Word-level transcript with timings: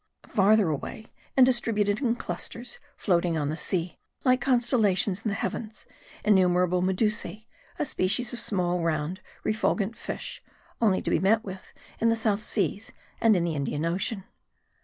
Farther 0.29 0.67
away, 0.69 1.05
and 1.37 1.45
dis 1.45 1.61
tributed 1.61 2.01
in 2.01 2.15
clusters, 2.15 2.79
floated 2.97 3.35
on 3.37 3.49
the 3.49 3.55
sea, 3.55 3.99
like 4.23 4.41
constellations 4.41 5.21
in 5.21 5.29
the 5.29 5.35
heavens, 5.35 5.85
innumerable 6.25 6.81
Medusae, 6.81 7.45
a 7.77 7.85
species 7.85 8.33
of 8.33 8.39
small; 8.39 8.81
round, 8.81 9.21
refulgent 9.43 9.95
fish, 9.95 10.41
only 10.81 11.03
to 11.03 11.11
be 11.11 11.19
met 11.19 11.43
with 11.43 11.71
in 11.99 12.09
the 12.09 12.15
South 12.15 12.41
Seas 12.41 12.91
and 13.21 13.35
the 13.35 13.53
Indian 13.53 13.85
Ocean. 13.85 14.23